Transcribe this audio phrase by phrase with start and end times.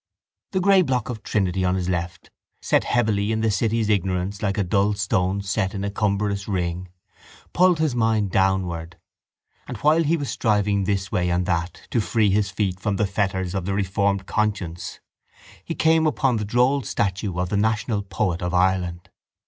[0.53, 4.57] The grey block of Trinity on his left, set heavily in the city's ignorance like
[4.57, 6.87] a dull stone set in a cumbrous ring,
[7.53, 8.97] pulled his mind downward
[9.67, 13.05] and while he was striving this way and that to free his feet from the
[13.05, 14.99] fetters of the reformed conscience
[15.63, 19.11] he came upon the droll statue of the national poet of Ireland.